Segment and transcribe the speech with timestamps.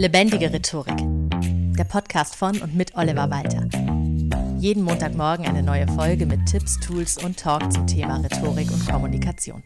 [0.00, 0.96] Lebendige Rhetorik.
[1.76, 3.68] Der Podcast von und mit Oliver Walter.
[4.58, 9.62] Jeden Montagmorgen eine neue Folge mit Tipps, Tools und Talk zum Thema Rhetorik und Kommunikation.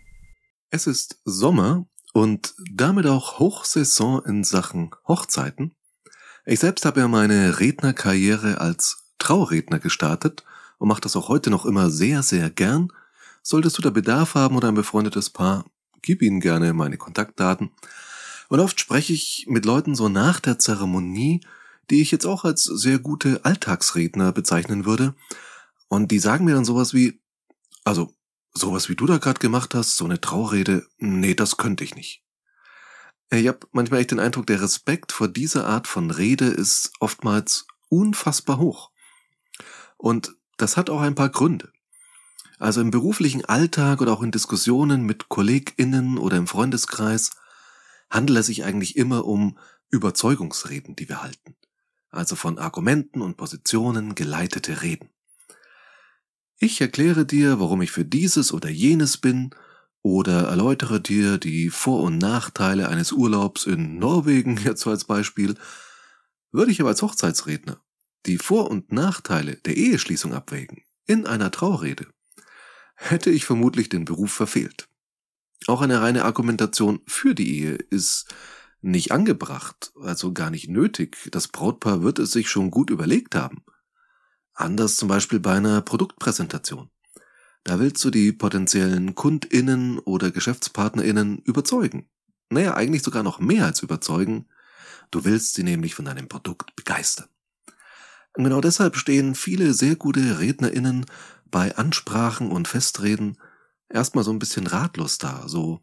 [0.71, 5.71] Es ist Sommer und damit auch Hochsaison in Sachen Hochzeiten.
[6.45, 10.43] Ich selbst habe ja meine Rednerkarriere als Trauredner gestartet
[10.79, 12.89] und mache das auch heute noch immer sehr, sehr gern.
[13.45, 15.65] Solltest du da Bedarf haben oder ein befreundetes Paar,
[16.03, 17.71] gib ihnen gerne meine Kontaktdaten.
[18.55, 21.41] Und oft spreche ich mit Leuten so nach der Zeremonie,
[21.91, 25.17] die ich jetzt auch als sehr gute Alltagsredner bezeichnen würde.
[25.89, 27.21] Und die sagen mir dann sowas wie,
[27.83, 28.15] also
[28.53, 32.23] sowas wie du da gerade gemacht hast, so eine Traurede, nee, das könnte ich nicht.
[33.33, 37.67] Ich habe manchmal echt den Eindruck, der Respekt vor dieser Art von Rede ist oftmals
[37.89, 38.93] unfassbar hoch.
[39.97, 41.73] Und das hat auch ein paar Gründe.
[42.61, 47.33] Also im beruflichen Alltag oder auch in Diskussionen mit KollegInnen oder im Freundeskreis
[48.15, 49.59] handelt es sich eigentlich immer um
[49.91, 51.57] Überzeugungsreden, die wir halten.
[52.11, 55.11] Also von Argumenten und Positionen geleitete Reden.
[56.59, 59.51] Ich erkläre dir, warum ich für dieses oder jenes bin,
[60.05, 65.57] oder erläutere dir die Vor- und Nachteile eines Urlaubs in Norwegen, jetzt so als Beispiel,
[66.53, 67.81] würde ich aber als Hochzeitsredner
[68.27, 72.07] die Vor- und Nachteile der Eheschließung abwägen, in einer Traurede,
[72.95, 74.89] hätte ich vermutlich den Beruf verfehlt.
[75.67, 78.27] Auch eine reine Argumentation für die Ehe ist
[78.83, 81.17] nicht angebracht, also gar nicht nötig.
[81.31, 83.65] Das Brautpaar wird es sich schon gut überlegt haben.
[84.53, 86.91] Anders zum Beispiel bei einer Produktpräsentation.
[87.65, 92.11] Da willst du die potenziellen KundInnen oder GeschäftspartnerInnen überzeugen.
[92.51, 94.47] Naja, eigentlich sogar noch mehr als überzeugen.
[95.11, 97.29] Du willst sie nämlich von deinem Produkt begeistern.
[98.35, 101.07] Genau deshalb stehen viele sehr gute RednerInnen
[101.51, 103.39] bei Ansprachen und Festreden
[103.89, 105.49] erstmal so ein bisschen ratlos da.
[105.49, 105.81] So,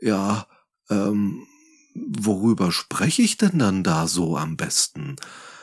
[0.00, 0.46] ja,
[0.90, 1.46] ähm,
[1.94, 5.16] worüber spreche ich denn dann da so am besten?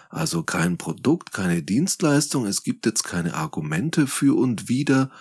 [0.09, 5.11] Also kein Produkt, keine Dienstleistung, es gibt jetzt keine Argumente für und wider.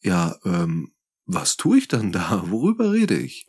[0.00, 0.92] Ja, ähm,
[1.26, 2.44] was tue ich dann da?
[2.50, 3.46] Worüber rede ich?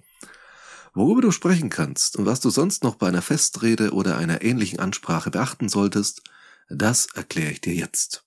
[0.94, 4.80] Worüber du sprechen kannst und was du sonst noch bei einer Festrede oder einer ähnlichen
[4.80, 6.22] Ansprache beachten solltest,
[6.70, 8.24] das erkläre ich dir jetzt.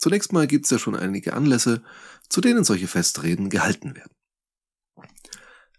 [0.00, 1.82] Zunächst mal gibt's ja schon einige Anlässe,
[2.28, 4.12] zu denen solche Festreden gehalten werden.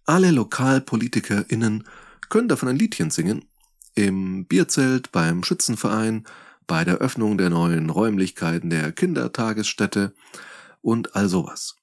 [0.06, 1.88] Alle LokalpolitikerInnen
[2.30, 3.46] können davon ein Liedchen singen.
[3.96, 6.26] Im Bierzelt, beim Schützenverein,
[6.68, 10.14] bei der Öffnung der neuen Räumlichkeiten der Kindertagesstätte
[10.82, 11.76] und all sowas.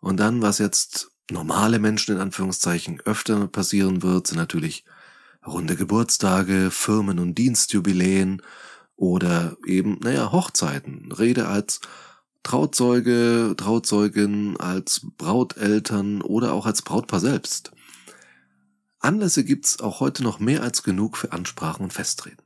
[0.00, 4.84] Und dann, was jetzt normale Menschen in Anführungszeichen öfter passieren wird, sind natürlich
[5.46, 8.42] runde Geburtstage, Firmen- und Dienstjubiläen,
[8.96, 11.12] oder eben, naja, Hochzeiten.
[11.12, 11.80] Rede als
[12.42, 17.72] Trauzeuge, Trauzeugin, als Brauteltern oder auch als Brautpaar selbst.
[18.98, 22.42] Anlässe gibt's auch heute noch mehr als genug für Ansprachen und Festreden.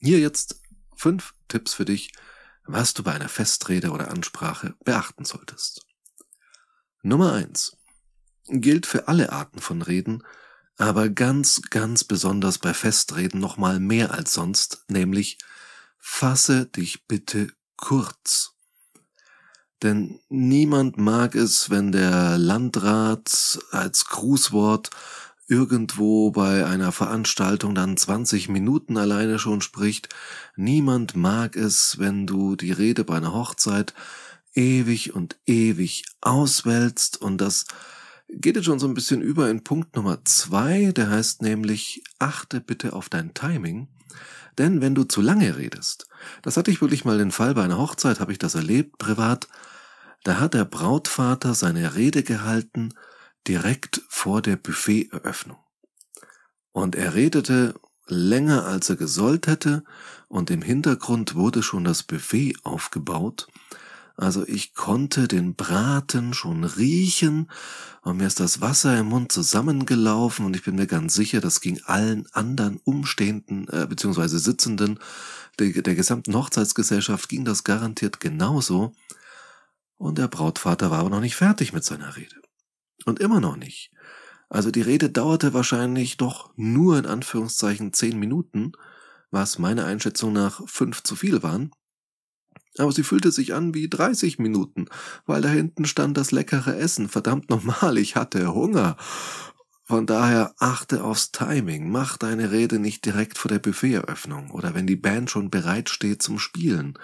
[0.00, 0.60] Hier jetzt
[0.96, 2.12] fünf Tipps für dich,
[2.64, 5.86] was du bei einer Festrede oder Ansprache beachten solltest.
[7.02, 7.76] Nummer eins
[8.48, 10.24] Gilt für alle Arten von Reden,
[10.76, 15.38] aber ganz, ganz besonders bei Festreden nochmal mehr als sonst, nämlich
[16.02, 18.56] fasse dich bitte kurz.
[19.82, 24.90] Denn niemand mag es, wenn der Landrat als Grußwort
[25.46, 30.08] irgendwo bei einer Veranstaltung dann 20 Minuten alleine schon spricht.
[30.56, 33.94] Niemand mag es, wenn du die Rede bei einer Hochzeit
[34.54, 37.64] ewig und ewig auswälzt und das
[38.28, 42.60] geht jetzt schon so ein bisschen über in Punkt Nummer zwei, der heißt nämlich achte
[42.60, 43.88] bitte auf dein Timing.
[44.58, 46.08] Denn wenn du zu lange redest,
[46.42, 49.48] das hatte ich wirklich mal den Fall bei einer Hochzeit, habe ich das erlebt, privat,
[50.24, 52.90] da hat der Brautvater seine Rede gehalten
[53.48, 55.58] direkt vor der Buffeteröffnung.
[56.72, 57.74] Und er redete
[58.06, 59.84] länger als er gesollt hätte,
[60.28, 63.48] und im Hintergrund wurde schon das Buffet aufgebaut,
[64.16, 67.50] also ich konnte den Braten schon riechen
[68.02, 71.60] und mir ist das Wasser im Mund zusammengelaufen und ich bin mir ganz sicher, das
[71.60, 74.36] ging allen anderen Umstehenden äh, bzw.
[74.38, 74.98] Sitzenden
[75.58, 78.94] der, der gesamten Hochzeitsgesellschaft ging das garantiert genauso.
[79.96, 82.36] Und der Brautvater war aber noch nicht fertig mit seiner Rede.
[83.04, 83.92] Und immer noch nicht.
[84.48, 88.72] Also die Rede dauerte wahrscheinlich doch nur in Anführungszeichen zehn Minuten,
[89.30, 91.70] was meiner Einschätzung nach fünf zu viel waren.
[92.78, 94.86] Aber sie fühlte sich an wie 30 Minuten,
[95.26, 97.08] weil da hinten stand das leckere Essen.
[97.08, 98.96] Verdammt nochmal, ich hatte Hunger.
[99.92, 104.86] Von daher achte aufs Timing, mach deine Rede nicht direkt vor der Buffeteröffnung oder wenn
[104.86, 106.98] die Band schon bereit steht zum Spielen,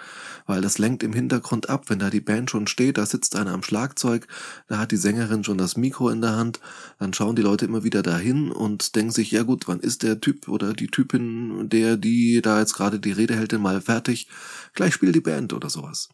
[0.47, 3.53] weil das lenkt im Hintergrund ab, wenn da die Band schon steht, da sitzt einer
[3.53, 4.25] am Schlagzeug,
[4.67, 6.61] da hat die Sängerin schon das Mikro in der Hand,
[6.97, 10.19] dann schauen die Leute immer wieder dahin und denken sich, ja gut, wann ist der
[10.19, 14.29] Typ oder die Typin, der die da jetzt gerade die Rede hält, denn mal fertig,
[14.73, 16.09] gleich spielt die Band oder sowas.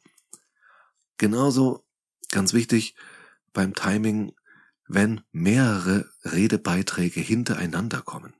[1.17, 1.85] Genauso,
[2.31, 2.95] ganz wichtig,
[3.53, 4.33] beim Timing
[4.87, 8.33] wenn mehrere Redebeiträge hintereinander kommen.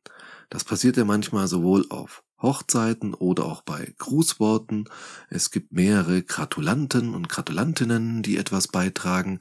[0.49, 4.89] Das passiert ja manchmal sowohl auf Hochzeiten oder auch bei Grußworten.
[5.29, 9.39] Es gibt mehrere Gratulanten und Gratulantinnen, die etwas beitragen.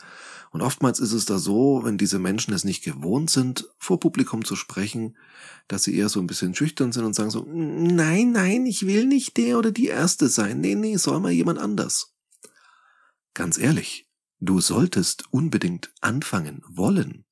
[0.51, 4.45] Und oftmals ist es da so, wenn diese Menschen es nicht gewohnt sind, vor Publikum
[4.45, 5.17] zu sprechen,
[5.67, 9.06] dass sie eher so ein bisschen schüchtern sind und sagen so, nein, nein, ich will
[9.06, 10.61] nicht der oder die Erste sein.
[10.61, 12.15] Nee, nee, soll mal jemand anders.
[13.35, 14.09] Ganz ehrlich,
[14.41, 17.25] Du solltest unbedingt anfangen wollen.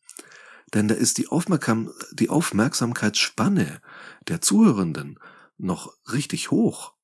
[0.74, 3.80] Denn da ist die, Aufmerksam die Aufmerksamkeitsspanne
[4.28, 5.18] der Zuhörenden
[5.58, 6.94] noch richtig hoch.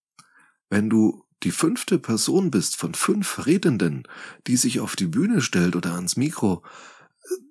[0.71, 4.05] Wenn du die fünfte Person bist von fünf Redenden,
[4.47, 6.63] die sich auf die Bühne stellt oder ans Mikro,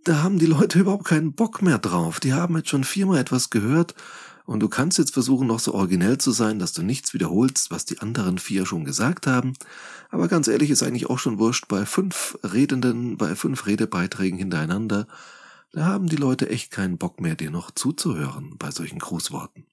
[0.03, 2.19] da haben die Leute überhaupt keinen Bock mehr drauf.
[2.19, 3.93] Die haben jetzt schon viermal etwas gehört
[4.47, 7.83] und du kannst jetzt versuchen, noch so originell zu sein, dass du nichts wiederholst, was
[7.83, 9.51] die anderen vier schon gesagt haben.
[10.09, 15.05] Aber ganz ehrlich ist eigentlich auch schon wurscht bei fünf Redenden, bei fünf Redebeiträgen hintereinander.
[15.73, 19.65] Da haben die Leute echt keinen Bock mehr, dir noch zuzuhören bei solchen Grußworten.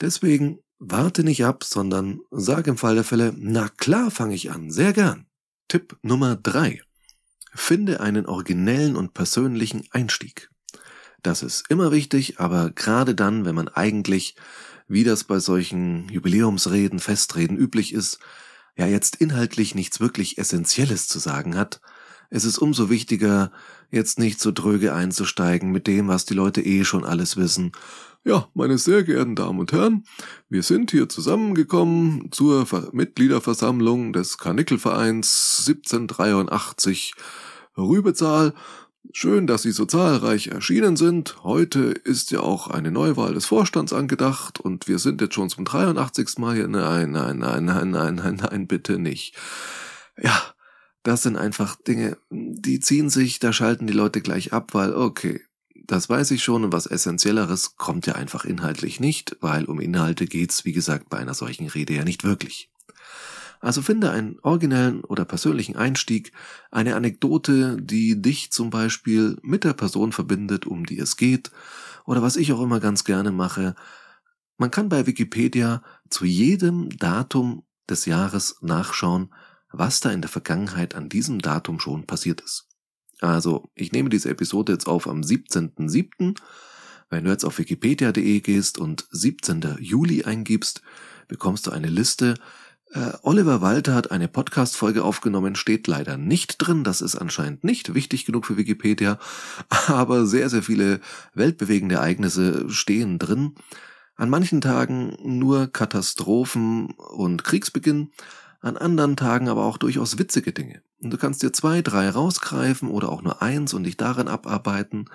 [0.00, 4.72] Deswegen warte nicht ab, sondern sag im Fall der Fälle, na klar fange ich an,
[4.72, 5.26] sehr gern.
[5.68, 6.82] Tipp Nummer drei:
[7.54, 10.50] Finde einen originellen und persönlichen Einstieg.
[11.22, 14.36] Das ist immer wichtig, aber gerade dann, wenn man eigentlich,
[14.86, 18.18] wie das bei solchen Jubiläumsreden, Festreden üblich ist,
[18.76, 21.80] ja jetzt inhaltlich nichts wirklich Essentielles zu sagen hat,
[22.30, 23.50] ist es umso wichtiger,
[23.90, 27.72] jetzt nicht so dröge einzusteigen mit dem, was die Leute eh schon alles wissen.
[28.24, 30.04] Ja, meine sehr geehrten Damen und Herren,
[30.50, 37.14] wir sind hier zusammengekommen zur Mitgliederversammlung des Karnickelvereins 1783
[37.76, 38.52] Rübezahl
[39.12, 41.42] Schön, dass Sie so zahlreich erschienen sind.
[41.42, 45.64] Heute ist ja auch eine Neuwahl des Vorstands angedacht und wir sind jetzt schon zum
[45.64, 46.38] 83.
[46.38, 46.68] Mal hier.
[46.68, 49.34] Nein, nein, nein, nein, nein, nein, nein, bitte nicht.
[50.20, 50.54] Ja,
[51.04, 55.40] das sind einfach Dinge, die ziehen sich, da schalten die Leute gleich ab, weil, okay,
[55.74, 60.26] das weiß ich schon und was Essentielleres kommt ja einfach inhaltlich nicht, weil um Inhalte
[60.26, 62.68] geht's, wie gesagt, bei einer solchen Rede ja nicht wirklich.
[63.60, 66.32] Also finde einen originellen oder persönlichen Einstieg,
[66.70, 71.50] eine Anekdote, die dich zum Beispiel mit der Person verbindet, um die es geht,
[72.04, 73.74] oder was ich auch immer ganz gerne mache,
[74.56, 79.32] man kann bei Wikipedia zu jedem Datum des Jahres nachschauen,
[79.70, 82.68] was da in der Vergangenheit an diesem Datum schon passiert ist.
[83.20, 86.36] Also, ich nehme diese Episode jetzt auf am 17.07.
[87.10, 89.76] Wenn du jetzt auf wikipedia.de gehst und 17.
[89.80, 90.82] Juli eingibst,
[91.26, 92.34] bekommst du eine Liste
[92.92, 96.84] äh, Oliver Walter hat eine Podcast-Folge aufgenommen, steht leider nicht drin.
[96.84, 99.18] Das ist anscheinend nicht wichtig genug für Wikipedia.
[99.86, 101.00] Aber sehr, sehr viele
[101.34, 103.54] weltbewegende Ereignisse stehen drin.
[104.16, 108.10] An manchen Tagen nur Katastrophen und Kriegsbeginn.
[108.60, 110.82] An anderen Tagen aber auch durchaus witzige Dinge.
[111.00, 115.08] Und du kannst dir zwei, drei rausgreifen oder auch nur eins und dich daran abarbeiten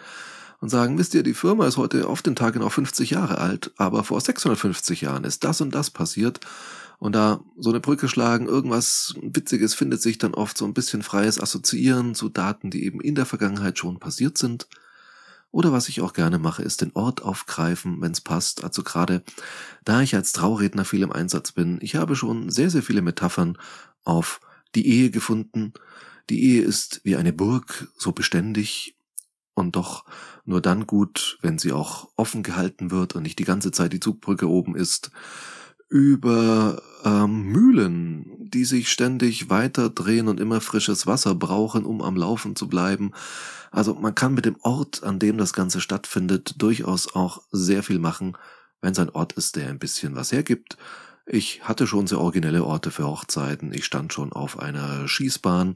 [0.62, 3.72] und sagen, wisst ihr, die Firma ist heute auf den Tag genau 50 Jahre alt,
[3.76, 6.40] aber vor 650 Jahren ist das und das passiert
[7.04, 11.04] und da so eine Brücke schlagen, irgendwas Witziges findet sich dann oft so ein bisschen
[11.04, 14.70] freies Assoziieren zu Daten, die eben in der Vergangenheit schon passiert sind.
[15.52, 18.64] Oder was ich auch gerne mache, ist den Ort aufgreifen, wenn es passt.
[18.64, 19.22] Also gerade
[19.84, 23.58] da ich als Trauredner viel im Einsatz bin, ich habe schon sehr, sehr viele Metaphern
[24.06, 24.40] auf
[24.74, 25.74] die Ehe gefunden.
[26.30, 28.96] Die Ehe ist wie eine Burg, so beständig
[29.56, 30.06] und doch
[30.46, 34.00] nur dann gut, wenn sie auch offen gehalten wird und nicht die ganze Zeit die
[34.00, 35.12] Zugbrücke oben ist
[35.94, 42.18] über ähm, Mühlen, die sich ständig weiter drehen und immer frisches Wasser brauchen, um am
[42.18, 43.12] Laufen zu bleiben.
[43.70, 48.00] Also man kann mit dem Ort, an dem das Ganze stattfindet, durchaus auch sehr viel
[48.00, 48.36] machen,
[48.82, 50.78] wenn es ein Ort ist, der ein bisschen was hergibt.
[51.28, 53.72] Ich hatte schon sehr originelle Orte für Hochzeiten.
[53.72, 55.76] Ich stand schon auf einer Schießbahn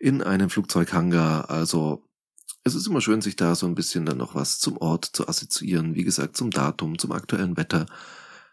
[0.00, 1.50] in einem Flugzeughangar.
[1.50, 2.02] Also
[2.64, 5.28] es ist immer schön, sich da so ein bisschen dann noch was zum Ort zu
[5.28, 5.94] assoziieren.
[5.94, 7.86] Wie gesagt, zum Datum, zum aktuellen Wetter.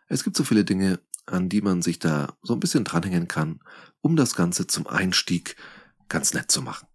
[0.07, 3.59] Es gibt so viele Dinge, an die man sich da so ein bisschen dranhängen kann,
[4.01, 5.55] um das Ganze zum Einstieg
[6.09, 6.87] ganz nett zu machen.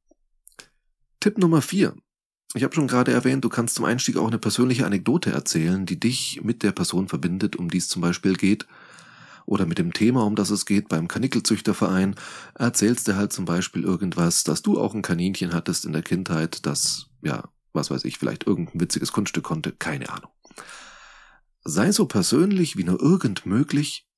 [1.21, 1.97] Tipp Nummer vier.
[2.55, 6.00] Ich habe schon gerade erwähnt, du kannst zum Einstieg auch eine persönliche Anekdote erzählen, die
[6.00, 8.67] dich mit der Person verbindet, um die es zum Beispiel geht.
[9.45, 12.15] Oder mit dem Thema, um das es geht, beim Kanickelzüchterverein,
[12.55, 16.67] erzählst du halt zum Beispiel irgendwas, dass du auch ein Kaninchen hattest in der Kindheit,
[16.67, 20.31] das, ja, was weiß ich, vielleicht irgendein witziges Kunststück konnte, keine Ahnung.
[21.70, 24.08] Sei so persönlich wie nur irgend möglich,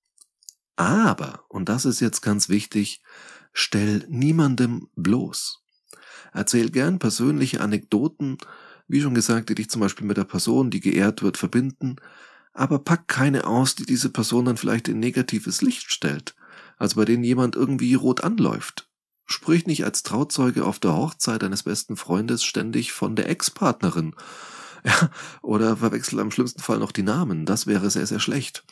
[0.77, 3.03] aber, und das ist jetzt ganz wichtig,
[3.53, 5.61] stell niemandem bloß.
[6.33, 8.39] Erzähl gern persönliche Anekdoten,
[8.87, 11.97] wie schon gesagt, die dich zum Beispiel mit der Person, die geehrt wird, verbinden,
[12.53, 16.37] aber pack keine aus, die diese Person dann vielleicht in negatives Licht stellt,
[16.79, 18.89] also bei denen jemand irgendwie rot anläuft.
[19.27, 24.15] Sprich nicht als Trauzeuge auf der Hochzeit deines besten Freundes ständig von der Ex-Partnerin.
[24.85, 25.11] Ja,
[25.43, 27.45] oder verwechsel am schlimmsten Fall noch die Namen.
[27.45, 28.65] Das wäre sehr, sehr schlecht.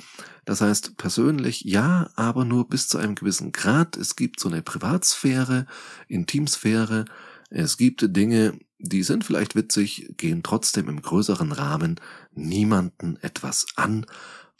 [0.44, 3.96] Das heißt, persönlich ja, aber nur bis zu einem gewissen Grad.
[3.96, 5.66] Es gibt so eine Privatsphäre,
[6.06, 7.04] Intimsphäre.
[7.50, 12.00] Es gibt Dinge, die sind vielleicht witzig, gehen trotzdem im größeren Rahmen
[12.32, 14.06] niemanden etwas an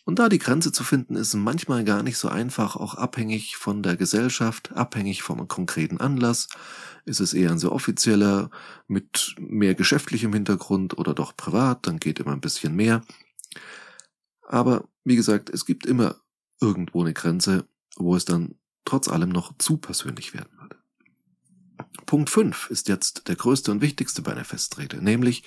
[0.09, 3.83] und da die Grenze zu finden ist manchmal gar nicht so einfach, auch abhängig von
[3.83, 6.49] der Gesellschaft, abhängig vom konkreten Anlass.
[7.05, 8.49] Ist es eher ein sehr offizieller,
[8.87, 13.03] mit mehr geschäftlichem Hintergrund oder doch privat, dann geht immer ein bisschen mehr.
[14.47, 16.17] Aber wie gesagt, es gibt immer
[16.59, 18.55] irgendwo eine Grenze, wo es dann
[18.87, 20.79] trotz allem noch zu persönlich werden würde.
[22.07, 25.45] Punkt 5 ist jetzt der größte und wichtigste bei einer Festrede, nämlich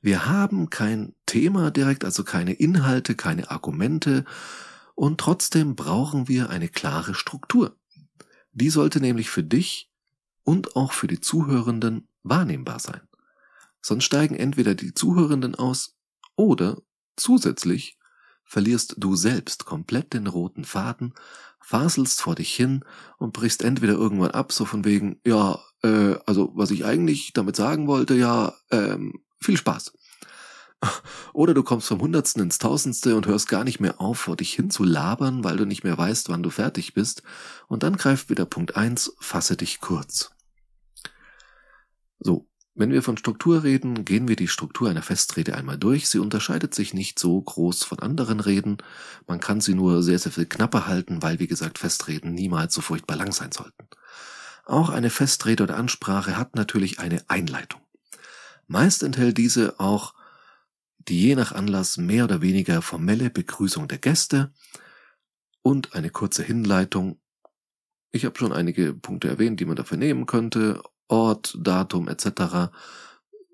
[0.00, 4.24] wir haben kein Thema direkt, also keine Inhalte, keine Argumente,
[4.94, 7.76] und trotzdem brauchen wir eine klare Struktur.
[8.52, 9.90] Die sollte nämlich für dich
[10.42, 13.00] und auch für die Zuhörenden wahrnehmbar sein.
[13.80, 15.96] Sonst steigen entweder die Zuhörenden aus
[16.36, 16.82] oder
[17.16, 17.98] zusätzlich
[18.44, 21.14] verlierst du selbst komplett den roten Faden,
[21.60, 22.84] faselst vor dich hin
[23.16, 27.56] und brichst entweder irgendwann ab, so von wegen, ja, äh, also was ich eigentlich damit
[27.56, 29.92] sagen wollte, ja, ähm, viel Spaß.
[31.32, 34.54] Oder du kommst vom Hundertsten ins Tausendste und hörst gar nicht mehr auf, vor dich
[34.54, 37.22] hin zu labern, weil du nicht mehr weißt, wann du fertig bist.
[37.68, 40.30] Und dann greift wieder Punkt eins: fasse dich kurz.
[42.18, 46.08] So, wenn wir von Struktur reden, gehen wir die Struktur einer Festrede einmal durch.
[46.08, 48.78] Sie unterscheidet sich nicht so groß von anderen Reden.
[49.26, 52.80] Man kann sie nur sehr, sehr viel knapper halten, weil, wie gesagt, Festreden niemals so
[52.80, 53.88] furchtbar lang sein sollten.
[54.64, 57.82] Auch eine Festrede oder Ansprache hat natürlich eine Einleitung.
[58.70, 60.14] Meist enthält diese auch
[60.96, 64.52] die je nach Anlass mehr oder weniger formelle Begrüßung der Gäste
[65.62, 67.18] und eine kurze Hinleitung.
[68.12, 70.80] Ich habe schon einige Punkte erwähnt, die man dafür nehmen könnte.
[71.08, 72.70] Ort, Datum etc.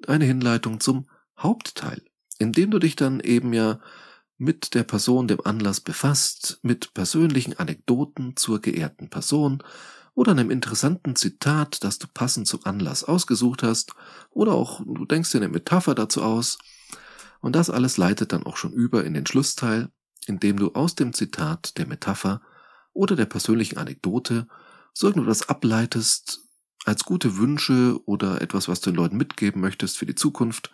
[0.07, 1.09] Eine Hinleitung zum
[1.39, 2.03] Hauptteil,
[2.39, 3.81] in dem du dich dann eben ja
[4.37, 9.63] mit der Person, dem Anlass befasst, mit persönlichen Anekdoten zur geehrten Person
[10.17, 13.95] oder einem interessanten Zitat, das du passend zum Anlass ausgesucht hast,
[14.31, 16.59] oder auch du denkst dir eine Metapher dazu aus,
[17.41, 19.91] und das alles leitet dann auch schon über in den Schlussteil,
[20.27, 22.41] in dem du aus dem Zitat, der Metapher
[22.95, 24.49] oder der persönlichen Anekdote
[24.95, 26.41] so irgendetwas ableitest
[26.87, 30.71] als gute Wünsche oder etwas, was du den Leuten mitgeben möchtest für die Zukunft.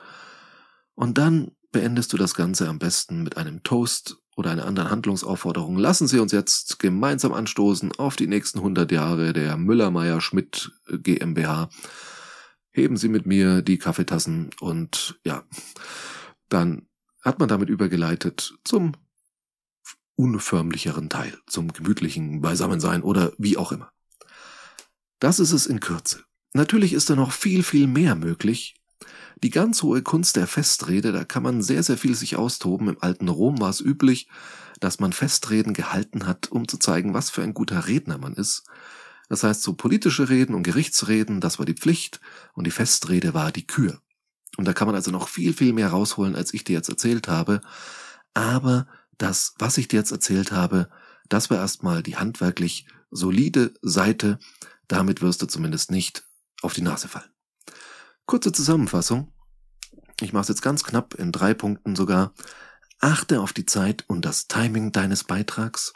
[0.95, 5.77] Und dann beendest du das Ganze am besten mit einem Toast oder einer anderen Handlungsaufforderung.
[5.77, 11.69] Lassen Sie uns jetzt gemeinsam anstoßen auf die nächsten 100 Jahre der Müller-Meyer-Schmidt GmbH.
[12.71, 15.45] Heben Sie mit mir die Kaffeetassen und ja,
[16.49, 16.87] dann
[17.23, 18.93] hat man damit übergeleitet zum
[20.17, 23.93] unförmlicheren Teil, zum gemütlichen Beisammensein oder wie auch immer.
[25.19, 26.25] Das ist es in Kürze.
[26.55, 28.75] Natürlich ist da noch viel, viel mehr möglich,
[29.43, 32.89] die ganz hohe Kunst der Festrede, da kann man sehr, sehr viel sich austoben.
[32.89, 34.29] Im alten Rom war es üblich,
[34.81, 38.65] dass man Festreden gehalten hat, um zu zeigen, was für ein guter Redner man ist.
[39.29, 42.21] Das heißt, so politische Reden und Gerichtsreden, das war die Pflicht,
[42.55, 44.01] und die Festrede war die Kür.
[44.59, 47.29] Und da kann man also noch viel, viel mehr rausholen, als ich dir jetzt erzählt
[47.29, 47.61] habe.
[48.35, 48.87] Aber
[49.19, 50.91] das, was ich dir jetzt erzählt habe,
[51.29, 54.39] das war erstmal die handwerklich solide Seite.
[54.89, 56.25] Damit wirst du zumindest nicht
[56.61, 57.32] auf die Nase fallen.
[58.26, 59.33] Kurze Zusammenfassung.
[60.21, 62.33] Ich mache es jetzt ganz knapp in drei Punkten sogar.
[63.00, 65.93] Achte auf die Zeit und das Timing deines Beitrags.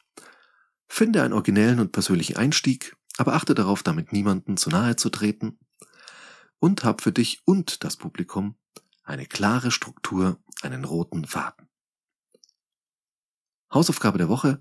[0.88, 5.59] Finde einen originellen und persönlichen Einstieg, aber achte darauf, damit niemanden zu nahe zu treten.
[6.59, 8.56] Und hab für dich und das Publikum
[9.04, 11.68] eine klare Struktur, einen roten Faden.
[13.73, 14.61] Hausaufgabe der Woche.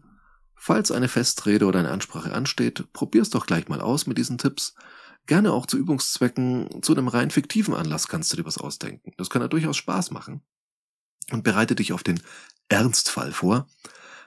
[0.55, 4.75] Falls eine Festrede oder eine Ansprache ansteht, probier's doch gleich mal aus mit diesen Tipps.
[5.27, 9.11] Gerne auch zu Übungszwecken, zu einem rein fiktiven Anlass kannst du dir was ausdenken.
[9.17, 10.41] Das kann ja durchaus Spaß machen.
[11.31, 12.21] Und bereite dich auf den
[12.69, 13.67] Ernstfall vor,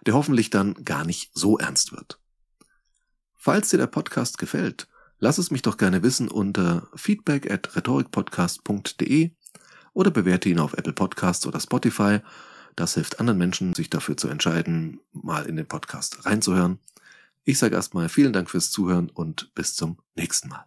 [0.07, 2.19] der hoffentlich dann gar nicht so ernst wird.
[3.37, 4.89] Falls dir der Podcast gefällt,
[5.21, 9.31] lass es mich doch gerne wissen unter feedback at rhetorikpodcast.de
[9.93, 12.19] oder bewerte ihn auf Apple Podcasts oder Spotify.
[12.75, 16.81] Das hilft anderen Menschen, sich dafür zu entscheiden, mal in den Podcast reinzuhören.
[17.45, 20.67] Ich sage erstmal vielen Dank fürs Zuhören und bis zum nächsten Mal.